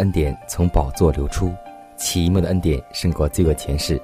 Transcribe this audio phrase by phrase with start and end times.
[0.00, 1.54] 恩典从宝座流出，
[1.94, 4.00] 奇妙的恩典胜过罪恶前世。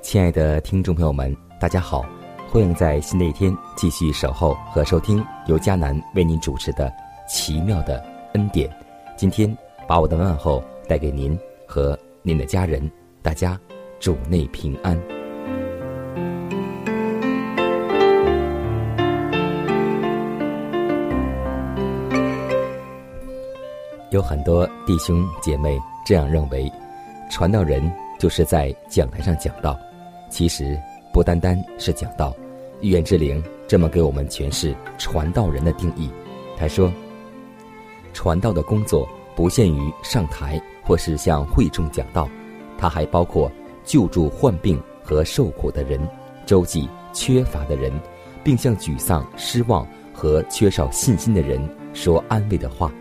[0.00, 2.06] 亲爱的听众朋友们，大家好，
[2.48, 6.88] 欢迎在新的一天继续守候和收听由迦南为您主持的
[7.28, 7.98] 《奇妙的
[8.34, 8.70] 恩典》。
[9.16, 9.52] 今天
[9.88, 12.88] 把我的问候带给您和您的家人，
[13.20, 13.58] 大家
[13.98, 15.21] 主内平安。
[24.12, 26.70] 有很多弟兄姐妹这样认为，
[27.30, 29.74] 传道人就是在讲台上讲道。
[30.28, 30.78] 其实
[31.14, 32.36] 不单单是讲道，
[32.82, 36.10] 预言之灵这么给我们诠释传道人的定义。
[36.58, 36.92] 他说，
[38.12, 42.28] 传道的工作不限于上台或是向会众讲道，
[42.76, 43.50] 它还包括
[43.82, 45.98] 救助患病和受苦的人，
[46.44, 47.90] 周济缺乏的人，
[48.44, 52.92] 并向沮丧、失望和缺少信心的人说安慰的话。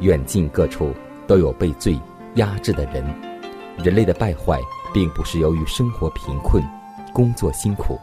[0.00, 0.92] 远近各处
[1.26, 1.98] 都有被罪
[2.34, 3.04] 压制的人。
[3.76, 4.60] 人类的败坏，
[4.92, 6.62] 并不是由于生活贫困、
[7.12, 7.98] 工作辛苦，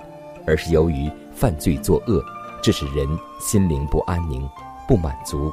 [0.47, 2.23] 而是由于犯罪作恶，
[2.61, 3.07] 致使人
[3.39, 4.50] 心灵不安宁、
[4.88, 5.51] 不满足。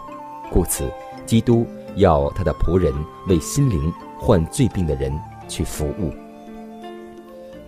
[0.50, 0.88] 故此，
[1.26, 1.66] 基督
[1.96, 2.94] 要他的仆人
[3.26, 5.12] 为心灵患罪病的人
[5.48, 6.12] 去服务。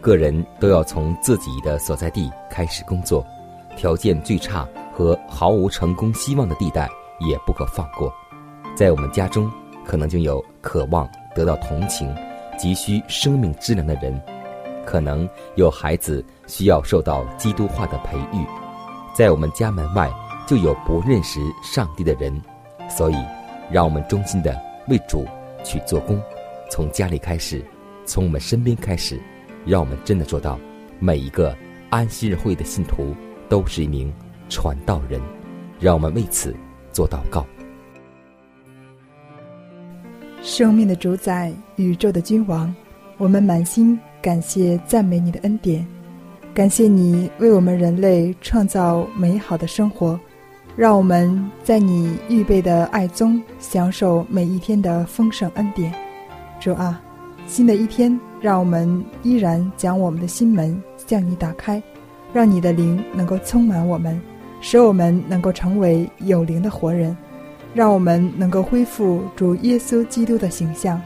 [0.00, 3.26] 个人都要从自己的所在地开始工作，
[3.76, 6.88] 条件最差和毫无成功希望的地带
[7.20, 8.12] 也不可放过。
[8.74, 9.50] 在我们家中，
[9.84, 12.12] 可能就有渴望得到同情、
[12.58, 14.12] 急需生命之粮的人；
[14.84, 18.44] 可能有孩子需要受到基督化的培育；
[19.14, 20.12] 在我们家门外，
[20.46, 22.34] 就有不认识上帝的人。
[22.90, 23.16] 所以，
[23.70, 25.24] 让我们衷心的为主
[25.62, 26.20] 去做工，
[26.68, 27.64] 从家里开始，
[28.04, 29.20] 从我们身边开始，
[29.64, 30.58] 让我们真的做到
[30.98, 31.56] 每一个
[31.90, 33.14] 安息日会的信徒
[33.48, 34.12] 都是一名
[34.48, 35.20] 传道人。
[35.78, 36.54] 让我们为此
[36.92, 37.46] 做祷告。
[40.44, 42.72] 生命的主宰，宇宙的君王，
[43.16, 45.84] 我们满心感谢赞美你的恩典，
[46.52, 50.20] 感谢你为我们人类创造美好的生活，
[50.76, 55.90] 让我们在你预备的爱中享受每一天的丰盛恩典。
[56.60, 57.00] 主啊，
[57.46, 61.82] 新的一天，让我们依然将我们的心门向你打开，
[62.34, 64.20] 让你的灵能够充满我们，
[64.60, 67.16] 使我们能够成为有灵的活人。
[67.74, 71.00] 让我们能够恢复主耶稣基督的形象，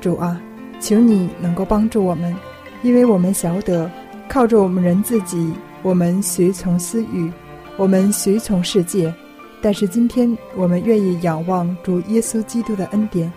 [0.00, 0.40] 主啊，
[0.80, 2.34] 求你能够帮助我们，
[2.82, 3.90] 因为我们晓得，
[4.26, 7.30] 靠着我们人自己，我们随从私欲，
[7.76, 9.12] 我们随从世界。
[9.60, 13.30] 但是今天，我们愿意仰望主耶稣基督的恩典，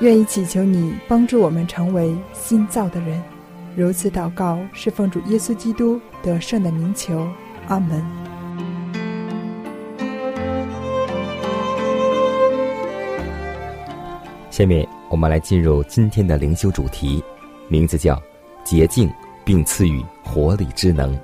[0.00, 3.22] 愿意祈求你帮助我们成为新造的人。
[3.74, 7.26] 如此祷告，是奉主耶稣基督得胜的名求。
[7.68, 8.27] 阿门。
[14.58, 17.22] 下面我们来进入今天的灵修主题，
[17.68, 18.20] 名字叫
[18.66, 19.08] “洁净
[19.44, 21.16] 并赐予活力之能”。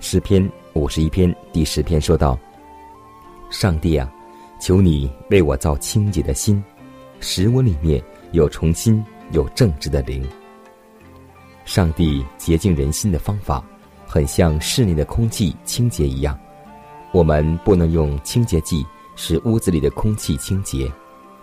[0.00, 2.38] 诗篇五十一篇第十篇说道
[3.52, 4.10] ：“上帝啊，
[4.58, 6.64] 求你为我造清洁的心，
[7.20, 8.02] 使我里面
[8.32, 10.26] 有重新有正直的灵。”
[11.66, 13.62] 上帝洁净人心的方法，
[14.06, 16.34] 很像室内的空气清洁一样。
[17.12, 18.82] 我们不能用清洁剂
[19.16, 20.90] 使屋子里的空气清洁。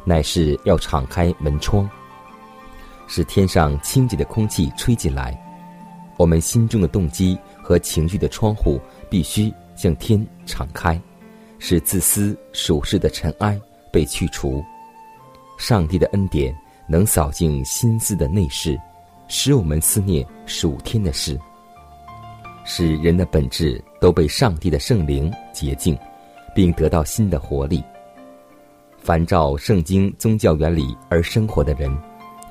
[0.03, 1.89] 乃是要敞开门窗，
[3.07, 5.37] 使天上清洁的空气吹进来。
[6.17, 10.99] 我们心中的动机和情绪的窗户必须向天敞开，
[11.57, 13.59] 使自私、属世的尘埃
[13.91, 14.63] 被去除。
[15.57, 16.55] 上帝的恩典
[16.87, 18.79] 能扫净心思的内室，
[19.27, 21.39] 使我们思念属天的事，
[22.65, 25.97] 使人的本质都被上帝的圣灵洁净，
[26.53, 27.83] 并得到新的活力。
[29.01, 31.91] 凡照圣经宗教原理而生活的人，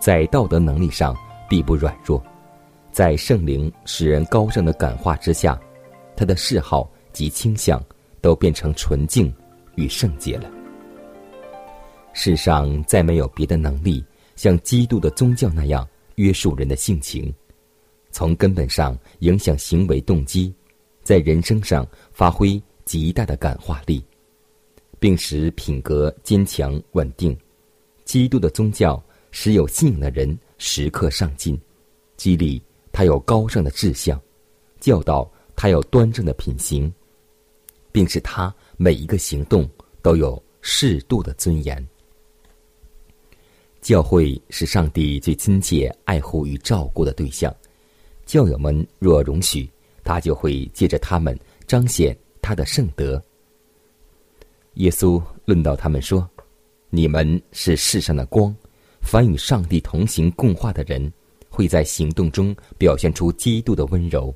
[0.01, 1.17] 在道德能力上
[1.49, 2.21] 必不软弱，
[2.91, 5.59] 在圣灵使人高尚的感化之下，
[6.17, 7.81] 他的嗜好及倾向
[8.21, 9.33] 都变成纯净
[9.77, 10.51] 与圣洁了。
[12.13, 14.05] 世上再没有别的能力
[14.35, 15.87] 像基督的宗教那样
[16.17, 17.33] 约束人的性情，
[18.11, 20.53] 从根本上影响行为动机，
[21.05, 24.05] 在人生上发挥极大的感化力。
[25.01, 27.37] 并使品格坚强稳定。
[28.05, 29.03] 基督的宗教
[29.33, 31.61] 使有信仰的人时刻上进，
[32.17, 32.63] 激励
[32.93, 34.21] 他有高尚的志向，
[34.79, 36.93] 教导他有端正的品行，
[37.91, 39.69] 并使他每一个行动
[40.03, 41.85] 都有适度的尊严。
[43.81, 47.55] 教会是上帝最亲切爱护与照顾的对象，
[48.27, 49.71] 教友们若容许，
[50.05, 53.23] 他就会借着他们彰显他的圣德。
[54.75, 56.29] 耶稣论到他们说
[56.91, 58.55] ：“你们是世上的光，
[59.01, 61.13] 凡与上帝同行共话的人，
[61.49, 64.33] 会在行动中表现出基督的温柔，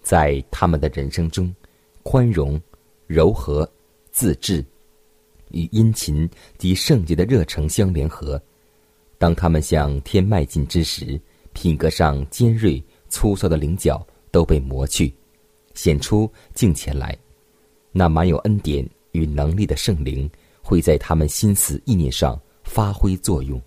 [0.00, 1.52] 在他们的人生中，
[2.04, 2.58] 宽容、
[3.06, 3.68] 柔和、
[4.12, 4.64] 自制
[5.50, 8.40] 与殷勤及圣洁的热诚相联合。
[9.18, 11.20] 当他们向天迈进之时，
[11.52, 15.12] 品格上尖锐、粗糙的棱角都被磨去，
[15.74, 17.18] 显出敬虔来。
[17.90, 20.30] 那满有恩典。”与能力的圣灵
[20.62, 23.60] 会在他们心思意念上发挥作用。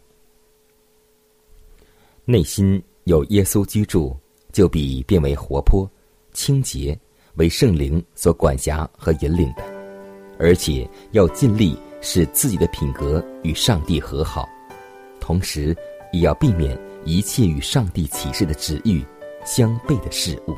[2.26, 4.16] 内心有耶稣居住，
[4.52, 5.90] 就比变为活泼、
[6.34, 6.98] 清洁，
[7.36, 9.64] 为圣灵所管辖和引领的。
[10.38, 14.48] 而且要尽力使自己的品格与上帝和好，
[15.20, 15.76] 同时
[16.12, 19.04] 也要避免一切与上帝启示的旨意
[19.46, 20.56] 相悖的事物。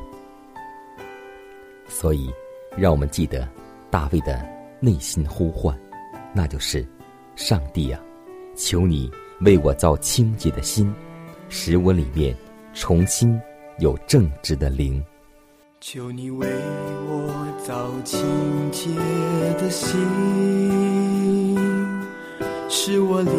[1.88, 2.32] 所以，
[2.78, 3.48] 让我们记得
[3.90, 4.63] 大卫的。
[4.84, 5.74] 内心呼唤，
[6.34, 6.86] 那就是：
[7.38, 7.98] 上帝啊，
[8.54, 9.10] 求你
[9.40, 10.94] 为我造清洁的心，
[11.48, 12.36] 使我里面
[12.74, 13.40] 重新
[13.80, 15.02] 有正直的灵。
[15.80, 16.46] 求你为
[17.08, 18.20] 我造清
[18.74, 18.90] 洁
[19.58, 19.98] 的心，
[22.68, 23.32] 使我里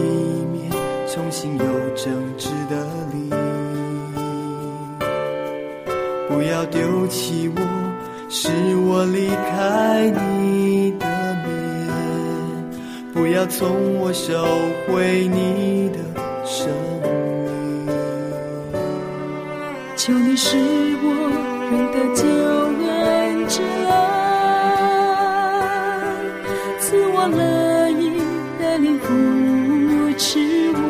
[0.50, 0.72] 面
[1.06, 1.64] 重新有
[1.94, 3.28] 正直的灵。
[6.26, 7.60] 不要丢弃我，
[8.30, 10.43] 使我离开你。
[13.14, 14.44] 不要从我收
[14.88, 15.98] 回你的
[16.44, 16.68] 生
[17.86, 17.94] 命，
[19.96, 20.56] 求你使
[21.00, 21.06] 我
[21.70, 22.26] 认得救
[22.84, 23.94] 恩之恩，
[26.80, 28.18] 赐我乐意
[28.60, 29.06] 的灵扶
[30.18, 30.40] 持
[30.74, 30.82] 我。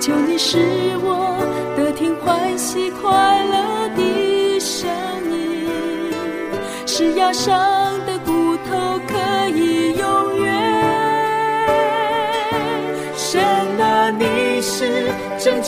[0.00, 0.58] 求你使
[1.02, 1.36] 我
[1.76, 4.88] 得听欢喜快乐的声
[5.28, 5.68] 音，
[6.86, 7.79] 是要上。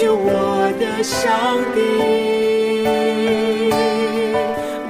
[0.02, 0.26] 救我
[0.80, 1.30] 的上
[1.76, 1.78] 帝，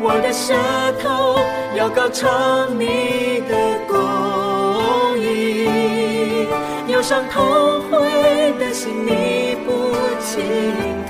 [0.01, 0.55] 我的舌
[1.03, 1.37] 头
[1.77, 3.55] 要高唱你的
[3.87, 6.49] 公义，
[6.91, 7.45] 忧伤痛
[7.91, 10.43] 悔的心你不轻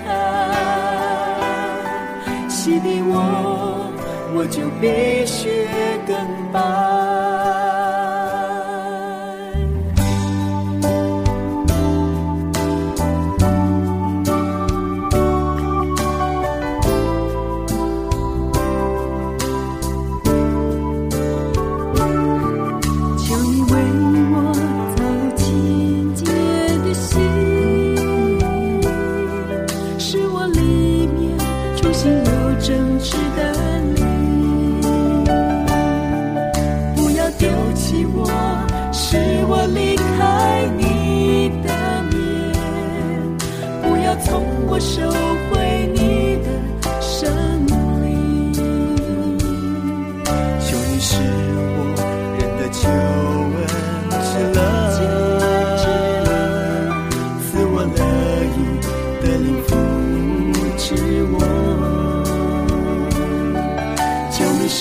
[0.04, 0.10] 看，
[2.50, 3.92] 洗涤我，
[4.34, 5.68] 我就必须
[6.08, 6.16] 更
[6.52, 6.81] 白。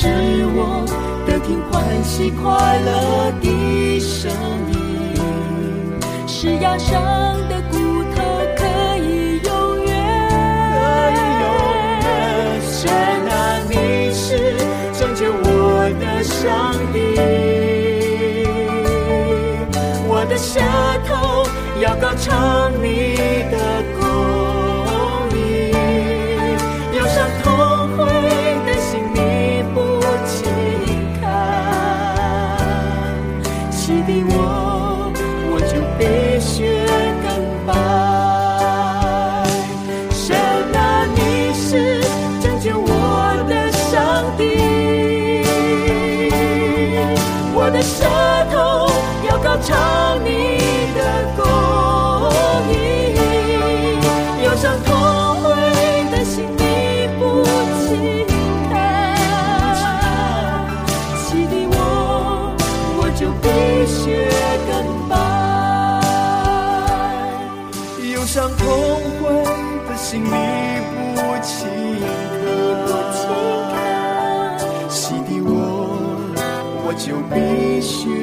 [0.02, 0.08] 是
[0.56, 0.84] 我
[1.28, 2.42] 得听欢喜快
[2.80, 4.32] 乐的声
[4.74, 4.76] 音，
[6.26, 7.00] 是压伤
[7.48, 7.78] 的骨
[8.16, 8.18] 头
[8.58, 8.66] 可
[8.98, 9.94] 以永远。
[10.74, 10.82] 可
[11.14, 11.46] 以永
[12.02, 12.10] 远，
[12.66, 12.82] 神
[13.30, 14.58] 啊，你是
[14.98, 16.98] 拯救我的上帝，
[20.10, 20.60] 我的舌
[21.06, 21.46] 头
[21.80, 23.21] 要高唱你。
[54.62, 54.94] 伤痛
[55.42, 55.50] 悔
[56.12, 56.62] 的心你
[57.18, 57.44] 不
[57.90, 57.90] 轻
[58.70, 58.78] 看，
[61.18, 61.76] 洗涤我，
[62.96, 63.48] 我就必
[63.88, 64.30] 须
[64.68, 64.72] 更
[65.10, 65.12] 白。
[68.14, 68.62] 忧伤痛
[69.18, 69.22] 悔
[69.90, 70.30] 的心你
[70.92, 70.94] 不
[71.42, 71.50] 轻
[72.86, 73.74] 看，
[74.92, 75.50] 洗涤我，
[76.86, 77.36] 我就必
[77.82, 78.21] 须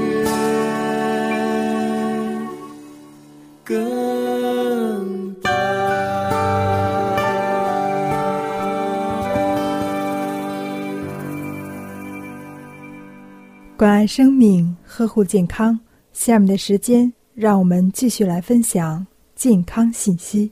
[13.78, 15.78] 关爱生命，呵护健康。
[16.12, 19.06] 下面的时间，让我们继续来分享
[19.36, 20.50] 健康信息。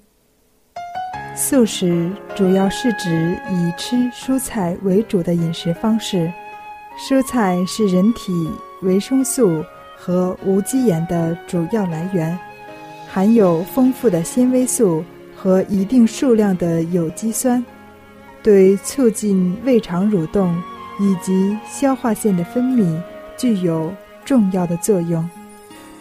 [1.35, 6.33] 素食主要是指以吃蔬菜为主的饮食方式。
[6.97, 8.33] 蔬菜是人体
[8.83, 9.61] 维生素
[9.97, 12.38] 和无机盐的主要来源，
[13.09, 15.04] 含有丰富的纤维素
[15.35, 17.64] 和一定数量的有机酸，
[18.40, 20.56] 对促进胃肠蠕动
[21.00, 22.97] 以及消化腺的分泌
[23.37, 23.93] 具有
[24.25, 25.28] 重要的作用。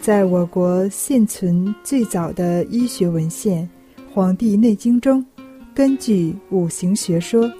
[0.00, 3.68] 在我国现存最早的医学文献
[4.12, 5.24] 《黄帝内经》中，
[5.74, 7.50] 根据五行学说，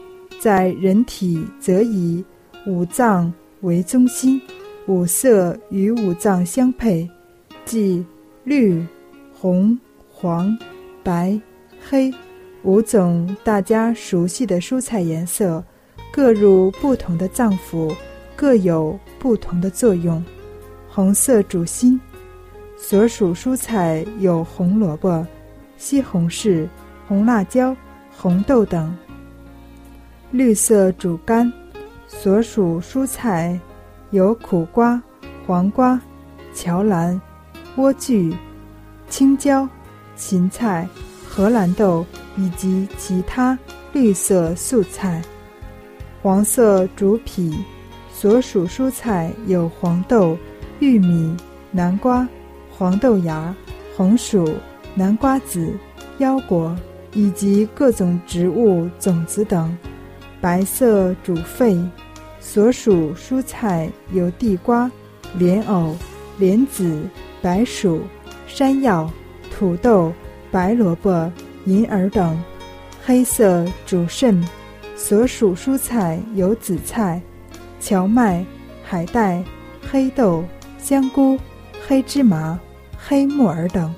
[0.40, 2.24] 在人体则以
[2.66, 4.40] 五脏为中心，
[4.86, 7.08] 五色与五脏相配，
[7.64, 8.04] 即
[8.44, 8.80] 绿、
[9.32, 9.76] 红、
[10.12, 10.56] 黄、
[11.02, 11.40] 白、
[11.88, 12.12] 黑
[12.62, 15.64] 五种大家熟悉的蔬菜颜色，
[16.12, 17.92] 各入不同的脏腑，
[18.36, 20.22] 各有不同的作用。
[20.88, 22.00] 红色主心，
[22.76, 25.26] 所属蔬菜有红萝卜、
[25.76, 26.68] 西红柿、
[27.08, 27.74] 红辣椒、
[28.16, 28.96] 红豆等。
[30.30, 31.52] 绿色主肝，
[32.06, 33.58] 所属蔬菜
[34.10, 35.02] 有苦瓜、
[35.46, 36.00] 黄瓜、
[36.54, 37.20] 荞兰、
[37.76, 38.34] 莴苣、
[39.08, 39.68] 青椒、
[40.14, 40.88] 芹菜、
[41.28, 42.04] 荷兰豆
[42.36, 43.58] 以及其他
[43.92, 45.22] 绿色素菜。
[46.22, 47.54] 黄色主脾，
[48.18, 50.38] 所属蔬菜有黄豆、
[50.80, 51.36] 玉米、
[51.70, 52.26] 南瓜、
[52.70, 53.54] 黄豆芽、
[53.94, 54.54] 红薯、
[54.94, 55.70] 南瓜子、
[56.16, 56.74] 腰果
[57.12, 59.76] 以及各种植物种子等。
[60.40, 61.78] 白色主肺，
[62.40, 64.90] 所属蔬菜有地瓜、
[65.36, 65.94] 莲藕、
[66.38, 67.02] 莲子、
[67.42, 68.00] 白薯、
[68.46, 69.10] 山药、
[69.54, 70.10] 土豆、
[70.50, 71.30] 白萝卜、
[71.66, 72.42] 银耳等。
[73.04, 74.42] 黑色主肾，
[74.96, 77.20] 所属蔬菜有紫菜、
[77.80, 78.44] 荞麦、
[78.84, 79.42] 海带、
[79.90, 80.44] 黑豆、
[80.78, 81.38] 香菇、
[81.86, 82.58] 黑芝麻、
[82.96, 83.94] 黑木耳等。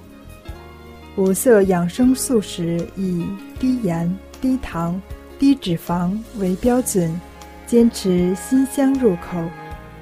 [1.17, 3.27] 五色养生素食以
[3.59, 5.01] 低盐、低糖。
[5.41, 7.21] 低脂肪为标准，
[7.65, 9.41] 坚持辛香入口，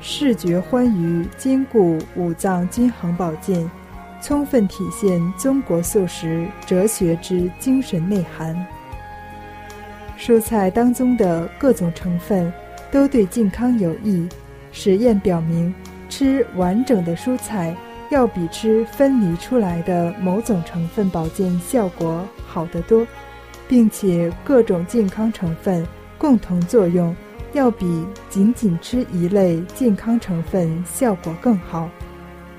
[0.00, 3.70] 视觉欢愉，兼顾五脏均衡保健，
[4.22, 8.66] 充分体现中国素食哲学之精神内涵。
[10.18, 12.50] 蔬菜当中的各种成分
[12.96, 14.26] 都对健康有益。
[14.72, 15.74] 实验表明，
[16.08, 17.76] 吃完整的蔬菜
[18.08, 23.06] 要比吃分离出来的某种成分保健效果好得多。
[23.68, 25.86] 并且各种健康成分
[26.16, 27.14] 共同作用，
[27.52, 27.84] 要比
[28.30, 31.90] 仅仅吃一类健康成分效果更好。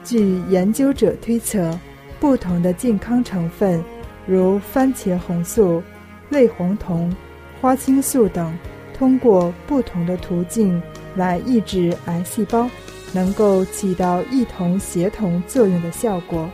[0.03, 1.79] 据研究者推测，
[2.20, 3.84] 不同的健康成分，
[4.27, 5.82] 如番茄红素、
[6.29, 7.12] 类黄酮、
[7.60, 8.53] 花青素等，
[8.98, 10.82] 通过不同的途径
[11.16, 12.70] 来抑制癌细胞，
[13.13, 16.50] 能够起到一同协同作用的效果。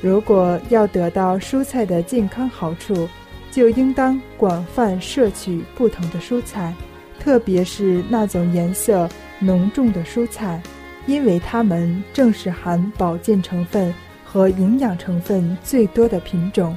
[0.00, 3.08] 如果要得到蔬菜的健康好处，
[3.50, 6.74] 就应当广泛摄取不同的蔬菜，
[7.18, 10.62] 特别是那种颜色浓重的蔬菜，
[11.06, 13.92] 因为它们正是含保健成分
[14.24, 16.76] 和营养成分最多的品种。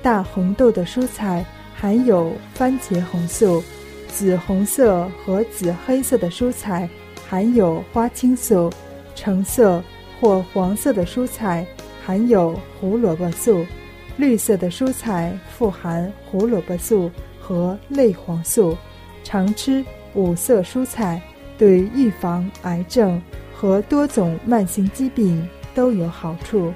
[0.00, 1.44] 大红豆的蔬菜
[1.74, 3.62] 含有番茄红素，
[4.12, 6.88] 紫红色和紫黑色的蔬菜
[7.26, 8.70] 含有花青素，
[9.14, 9.82] 橙色
[10.20, 11.66] 或黄色的蔬菜
[12.04, 13.64] 含有胡萝卜素。
[14.18, 18.76] 绿色的蔬菜富含胡萝卜素和类黄素，
[19.24, 19.82] 常吃
[20.14, 21.20] 五色蔬菜
[21.56, 23.20] 对预防癌症
[23.54, 26.70] 和多种慢性疾病都有好处。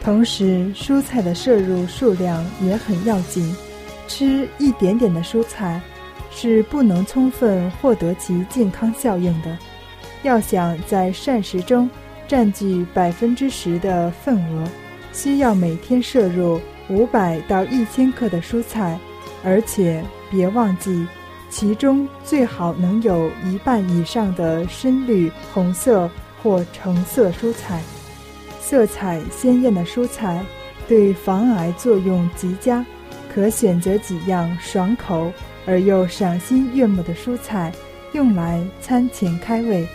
[0.00, 3.54] 同时，蔬菜的摄入数量也很要紧。
[4.08, 5.80] 吃一点点的蔬菜，
[6.34, 9.56] 是不能充分获得其健康效应的。
[10.22, 11.88] 要想在膳食中
[12.26, 14.68] 占据百分之十的份额，
[15.12, 18.98] 需要每天摄入五百到一千克的蔬菜，
[19.44, 21.06] 而且别忘记，
[21.50, 26.10] 其中最好能有一半以上的深绿、红色
[26.42, 27.80] 或橙色蔬菜。
[28.60, 30.44] 色彩鲜艳的蔬菜
[30.88, 32.84] 对防癌作用极佳。
[33.34, 35.32] 可选择几样爽口
[35.66, 37.72] 而又赏心悦目的蔬菜，
[38.12, 39.86] 用来餐前开胃。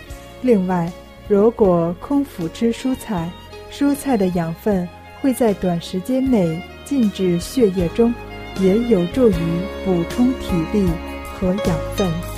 [0.42, 0.90] 另外，
[1.26, 3.30] 如果空腹吃蔬菜，
[3.70, 4.88] 蔬菜的养分
[5.20, 8.14] 会在短时间内进至血液中，
[8.60, 9.34] 也有助于
[9.84, 10.88] 补充体力
[11.38, 12.37] 和养分。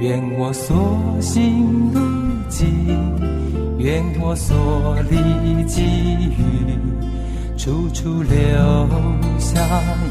[0.00, 2.00] 愿我所行路
[2.48, 2.66] 径，
[3.78, 6.74] 愿我所历际遇，
[7.58, 8.38] 处处留
[9.38, 9.60] 下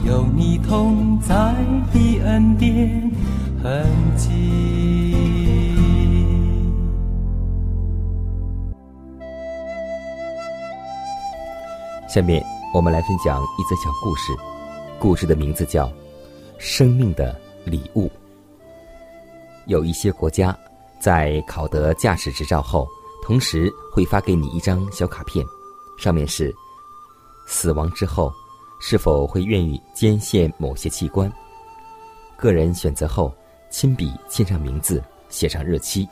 [0.05, 1.33] 有你同在
[1.91, 3.11] 的恩典
[3.63, 3.83] 痕
[4.15, 4.45] 迹。
[12.07, 12.43] 下面
[12.75, 14.33] 我们来分享一则小故事，
[14.99, 15.87] 故事的名字叫
[16.59, 18.05] 《生命的礼物》。
[19.69, 20.57] 有一些国家，
[20.99, 22.87] 在考得驾驶执照后，
[23.21, 25.45] 同时会发给你一张小卡片，
[25.95, 26.51] 上面是：
[27.45, 28.33] 死亡之后
[28.81, 31.31] 是否会愿意捐献某些器官？
[32.35, 33.31] 个人选择后，
[33.69, 36.09] 亲笔签上名字，写上日期。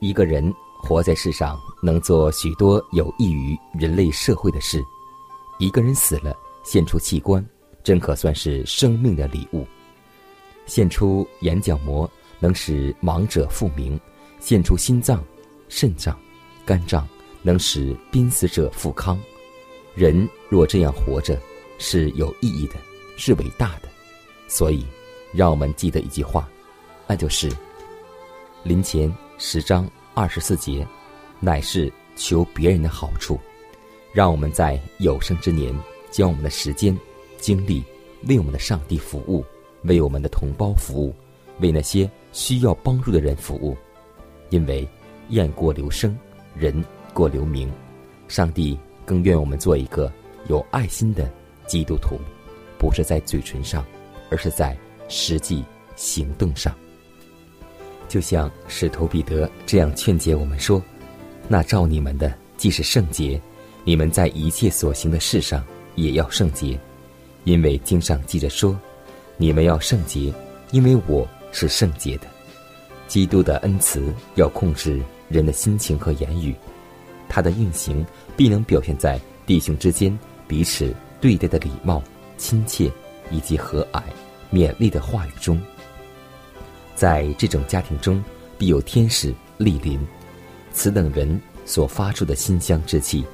[0.00, 4.80] 一个人活在世上，能做许多有益于人类社会的事。
[5.58, 7.44] 一个人死了，献出器官，
[7.82, 9.66] 真可算是生命的礼物。
[10.66, 12.08] 献出眼角膜。
[12.40, 13.98] 能使亡者复明，
[14.40, 15.24] 献出心脏、
[15.68, 16.18] 肾脏、
[16.64, 17.06] 肝脏，
[17.42, 19.18] 能使濒死者复康。
[19.94, 21.36] 人若这样活着，
[21.78, 22.74] 是有意义的，
[23.16, 23.88] 是伟大的。
[24.46, 24.86] 所以，
[25.32, 26.48] 让我们记得一句话，
[27.06, 27.50] 那就是
[28.62, 30.84] 《临前十章二十四节》，
[31.40, 33.38] 乃是求别人的好处。
[34.12, 35.76] 让我们在有生之年，
[36.10, 36.96] 将我们的时间、
[37.36, 37.84] 精力
[38.26, 39.44] 为我们的上帝服务，
[39.82, 41.14] 为我们的同胞服务，
[41.60, 42.08] 为那些。
[42.38, 43.76] 需要帮助的人服务，
[44.50, 44.88] 因为
[45.30, 46.16] 雁过留声，
[46.54, 47.68] 人过留名。
[48.28, 50.10] 上帝更愿我们做一个
[50.46, 51.28] 有爱心的
[51.66, 52.16] 基督徒，
[52.78, 53.84] 不是在嘴唇上，
[54.30, 55.64] 而是在实际
[55.96, 56.72] 行动上。
[58.06, 60.80] 就像使徒彼得这样劝解我们说
[61.48, 63.40] ：“那照你们的既是圣洁，
[63.82, 65.64] 你们在一切所行的事上
[65.96, 66.78] 也要圣洁，
[67.42, 68.78] 因为经上记着说：
[69.36, 70.32] 你们要圣洁，
[70.70, 72.26] 因为我。”是圣洁的，
[73.06, 76.54] 基督的恩慈要控制人的心情和言语，
[77.28, 78.04] 它的运行
[78.36, 82.02] 必能表现在弟兄之间彼此对待的礼貌、
[82.36, 82.90] 亲切
[83.30, 84.02] 以及和蔼、
[84.52, 85.60] 勉励的话语中。
[86.94, 88.22] 在这种家庭中，
[88.58, 89.98] 必有天使莅临，
[90.72, 93.24] 此等人所发出的馨香之气，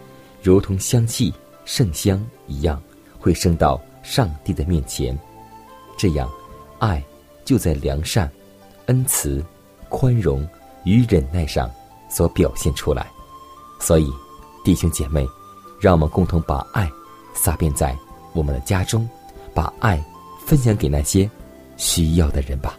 [0.43, 1.33] 如同香气
[1.65, 2.83] 圣香一样，
[3.19, 5.19] 会升到上帝的面前。
[5.97, 6.31] 这样，
[6.79, 7.03] 爱。
[7.45, 8.31] 就在良善、
[8.87, 9.45] 恩慈、
[9.89, 10.47] 宽容
[10.85, 11.71] 与忍耐上
[12.09, 13.07] 所表现出来，
[13.81, 14.09] 所以
[14.65, 15.27] 弟兄姐妹，
[15.81, 16.91] 让我们共同把爱
[17.35, 17.97] 撒遍在
[18.33, 19.09] 我们的家中，
[19.53, 20.03] 把爱
[20.47, 21.29] 分享给那些
[21.77, 22.79] 需要的人吧。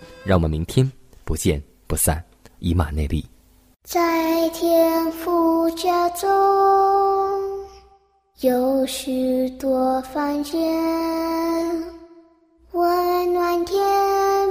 [0.23, 0.89] 让我们明天
[1.25, 2.23] 不见不散，
[2.59, 3.25] 以马内利。
[3.83, 6.29] 在天父家中
[8.41, 10.61] 有许多房间，
[12.71, 13.79] 温暖甜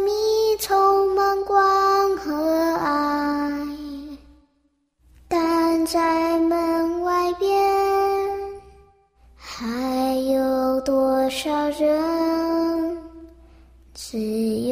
[0.05, 0.11] 蜜，
[0.59, 2.35] 充满光和
[2.75, 3.51] 爱。
[5.29, 7.49] 但在门外边，
[9.37, 12.99] 还有多少人
[13.95, 14.19] 只
[14.69, 14.70] 有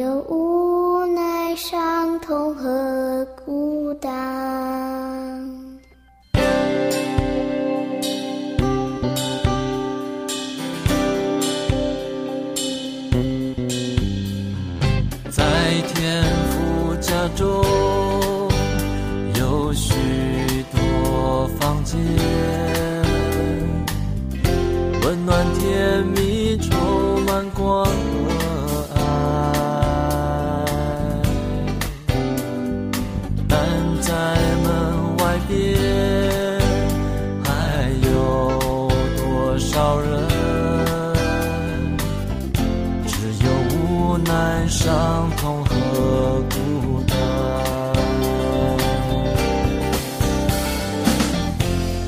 [44.89, 47.15] 伤痛和孤单。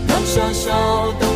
[0.07, 0.71] 让小小
[1.19, 1.30] 的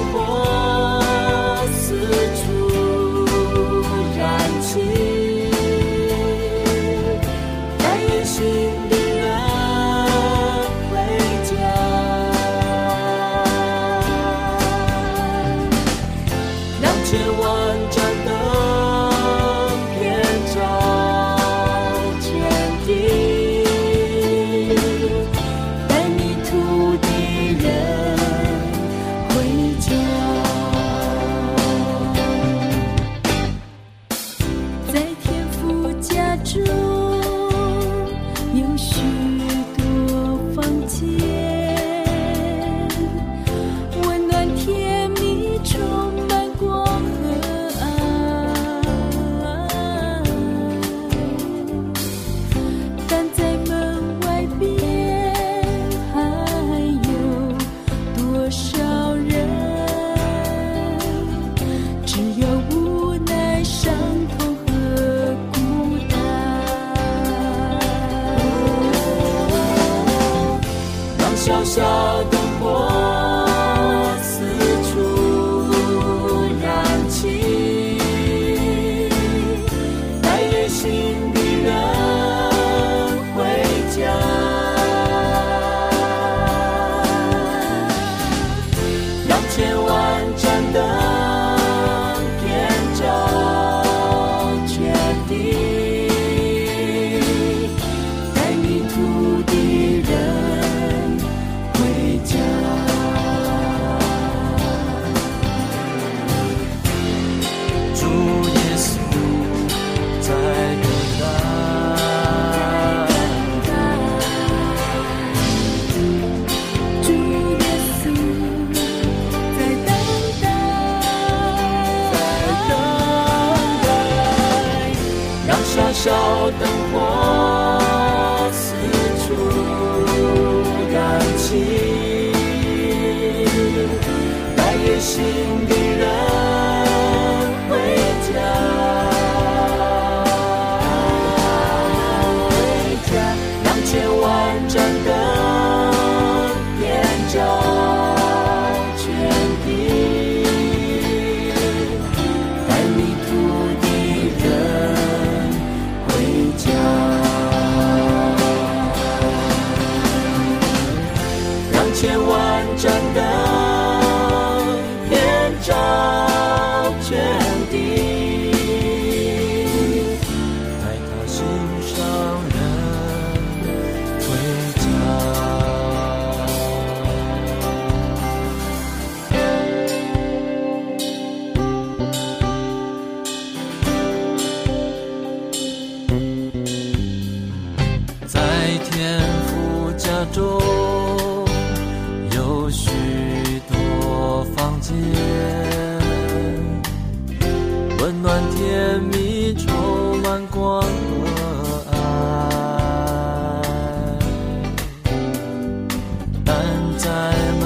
[207.15, 207.63] 在门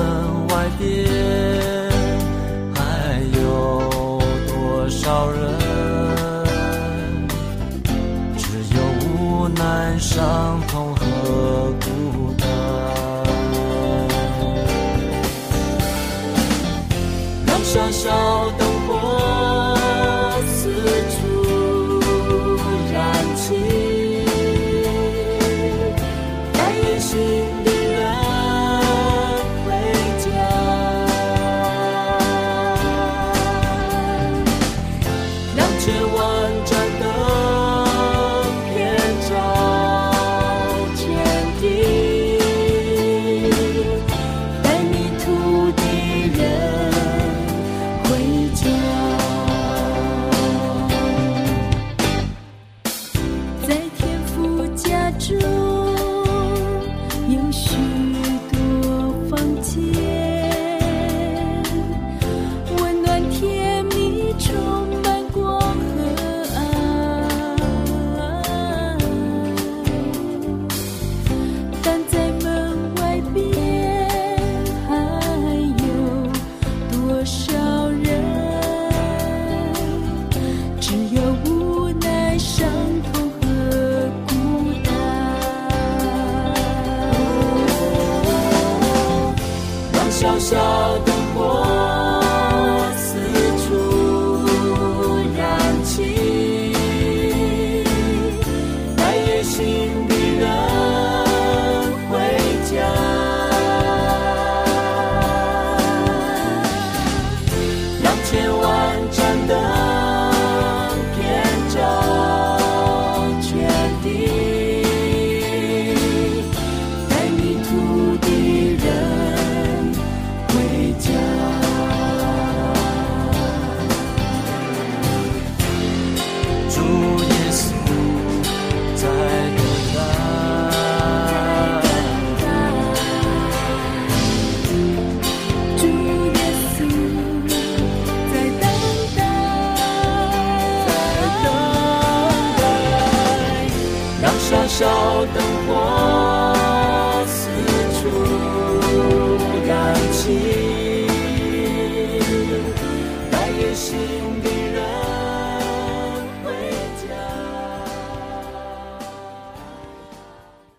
[0.49, 0.85] 外边
[2.75, 2.79] 还
[3.41, 3.41] 有
[4.47, 5.39] 多少人？
[8.37, 8.43] 只
[8.75, 11.01] 有无奈伤痛和
[11.81, 12.47] 孤单。
[17.47, 18.05] 让小小